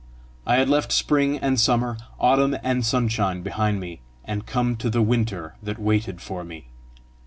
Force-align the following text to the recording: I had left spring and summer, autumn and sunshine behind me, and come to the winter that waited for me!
I 0.47 0.55
had 0.55 0.67
left 0.67 0.91
spring 0.91 1.37
and 1.37 1.59
summer, 1.59 1.95
autumn 2.19 2.57
and 2.63 2.83
sunshine 2.83 3.43
behind 3.43 3.79
me, 3.79 3.99
and 4.25 4.47
come 4.47 4.75
to 4.77 4.89
the 4.89 5.03
winter 5.03 5.53
that 5.61 5.77
waited 5.77 6.21
for 6.21 6.43
me! 6.43 6.65